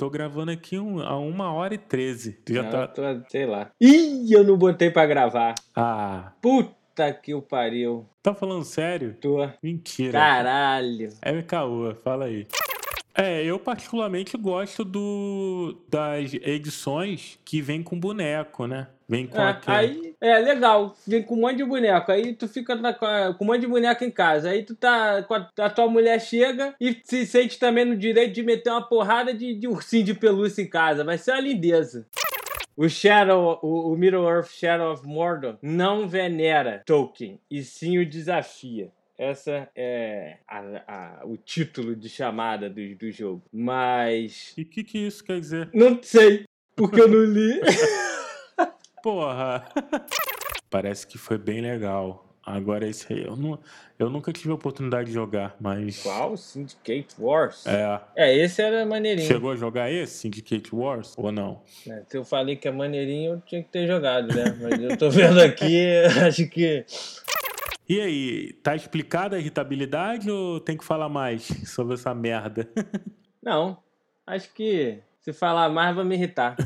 tô 0.00 0.08
gravando 0.08 0.50
aqui 0.50 0.78
um, 0.78 0.98
a 1.02 1.18
uma 1.18 1.52
hora 1.52 1.74
e 1.74 1.78
treze. 1.78 2.32
Tu 2.42 2.54
já 2.54 2.62
Não, 2.62 2.70
tá. 2.70 2.86
tô, 2.86 3.02
sei 3.28 3.44
lá. 3.44 3.70
Ih, 3.78 4.32
eu 4.32 4.42
não 4.42 4.56
botei 4.56 4.90
pra 4.90 5.04
gravar. 5.04 5.54
Ah, 5.76 6.32
Puta 6.40 7.12
que 7.12 7.34
o 7.34 7.42
pariu. 7.42 8.06
tá 8.22 8.34
falando 8.34 8.64
sério? 8.64 9.14
Tô. 9.20 9.46
Mentira. 9.62 10.12
Caralho. 10.12 11.10
É 11.20 11.42
caô, 11.42 11.94
fala 12.02 12.24
aí. 12.24 12.46
É, 13.14 13.44
eu 13.44 13.58
particularmente 13.58 14.38
gosto 14.38 14.84
do 14.86 15.76
das 15.90 16.32
edições 16.32 17.38
que 17.44 17.60
vem 17.60 17.82
com 17.82 18.00
boneco, 18.00 18.66
né? 18.66 18.86
Vem 19.10 19.26
com 19.26 19.40
É, 19.40 19.48
aquele... 19.48 19.76
aí 19.76 20.14
é 20.20 20.38
legal, 20.38 20.94
vem 21.04 21.20
com 21.20 21.34
um 21.34 21.40
monte 21.40 21.56
de 21.56 21.64
boneco. 21.64 22.12
Aí 22.12 22.32
tu 22.32 22.46
fica 22.46 22.76
na- 22.76 22.94
com, 22.94 23.06
um 23.40 23.46
monte 23.48 23.62
de 23.62 23.66
boneco 23.66 24.04
em 24.04 24.10
casa. 24.10 24.50
Aí 24.50 24.62
tu 24.62 24.76
tá. 24.76 25.26
a 25.58 25.68
tua 25.68 25.88
mulher 25.88 26.20
chega 26.20 26.76
e 26.80 26.96
se 27.02 27.26
sente 27.26 27.58
também 27.58 27.84
no 27.84 27.96
direito 27.96 28.32
de 28.32 28.42
meter 28.44 28.70
uma 28.70 28.86
porrada 28.88 29.34
de, 29.34 29.52
de 29.54 29.66
ursinho 29.66 30.04
de 30.04 30.14
pelúcia 30.14 30.62
em 30.62 30.68
casa. 30.70 31.02
Vai 31.02 31.18
ser 31.18 31.32
uma 31.32 31.40
lindeza. 31.40 32.06
O 32.76 32.88
Shadow, 32.88 33.58
o, 33.62 33.92
o 33.92 33.96
Middle-earth 33.96 34.48
Shadow 34.52 34.92
of 34.92 35.04
Mordor 35.04 35.58
não 35.60 36.06
venera 36.08 36.80
Tolkien, 36.86 37.40
e 37.50 37.62
sim 37.64 37.98
o 37.98 38.06
desafia. 38.06 38.90
Essa 39.18 39.68
é 39.76 40.36
a- 40.48 40.82
a- 40.86 41.20
o 41.26 41.36
título 41.36 41.94
de 41.96 42.08
chamada 42.08 42.70
do, 42.70 42.94
do 42.94 43.10
jogo. 43.10 43.42
Mas. 43.52 44.54
E 44.56 44.62
o 44.62 44.64
que, 44.66 44.84
que 44.84 44.98
isso 44.98 45.22
quer 45.24 45.40
dizer? 45.40 45.68
Não 45.74 45.98
sei, 46.00 46.44
porque 46.76 47.00
eu 47.00 47.08
não 47.08 47.24
li. 47.24 47.60
Porra! 49.02 49.66
Parece 50.70 51.06
que 51.06 51.18
foi 51.18 51.38
bem 51.38 51.60
legal. 51.60 52.26
Agora 52.42 52.88
esse 52.88 53.12
aí, 53.12 53.24
eu, 53.24 53.36
não, 53.36 53.58
eu 53.98 54.08
nunca 54.08 54.32
tive 54.32 54.50
a 54.50 54.54
oportunidade 54.54 55.08
de 55.08 55.12
jogar, 55.14 55.54
mas. 55.60 56.02
Qual? 56.02 56.36
Syndicate 56.36 57.14
Wars? 57.18 57.66
É. 57.66 58.00
É, 58.16 58.36
esse 58.36 58.62
era 58.62 58.84
maneirinho. 58.86 59.26
Chegou 59.26 59.50
a 59.50 59.56
jogar 59.56 59.90
esse, 59.90 60.14
Syndicate 60.14 60.74
Wars? 60.74 61.14
Ou 61.18 61.30
não? 61.30 61.62
né? 61.86 62.02
Se 62.08 62.16
eu 62.16 62.24
falei 62.24 62.56
que 62.56 62.66
é 62.66 62.72
maneirinho, 62.72 63.34
eu 63.34 63.40
tinha 63.42 63.62
que 63.62 63.68
ter 63.68 63.86
jogado, 63.86 64.34
né? 64.34 64.56
Mas 64.60 64.80
eu 64.80 64.96
tô 64.96 65.10
vendo 65.10 65.40
aqui, 65.40 65.86
acho 66.26 66.48
que. 66.48 66.84
E 67.88 68.00
aí, 68.00 68.52
tá 68.62 68.74
explicada 68.74 69.36
a 69.36 69.38
irritabilidade 69.38 70.30
ou 70.30 70.60
tem 70.60 70.76
que 70.76 70.84
falar 70.84 71.08
mais 71.08 71.42
sobre 71.66 71.94
essa 71.94 72.14
merda? 72.14 72.68
Não. 73.42 73.78
Acho 74.26 74.52
que 74.54 74.98
se 75.20 75.32
falar 75.32 75.68
mais 75.68 75.94
vai 75.94 76.04
me 76.04 76.14
irritar. 76.14 76.56